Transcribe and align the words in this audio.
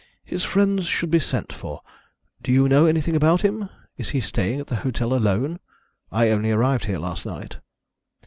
His 0.25 0.43
friends 0.43 0.87
should 0.87 1.11
be 1.11 1.19
sent 1.19 1.53
for. 1.53 1.81
Do 2.41 2.51
you 2.51 2.67
know 2.67 2.87
anything 2.87 3.15
about 3.15 3.41
him? 3.41 3.69
Is 3.97 4.09
he 4.09 4.19
staying 4.19 4.59
at 4.59 4.65
the 4.65 4.77
hotel 4.77 5.13
alone? 5.13 5.59
I 6.11 6.31
only 6.31 6.49
arrived 6.49 6.85
here 6.85 6.97
last 6.97 7.23
night." 7.23 7.59